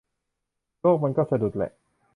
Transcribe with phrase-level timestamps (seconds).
[0.79, 1.71] โลกมันก็สะดุดแหละ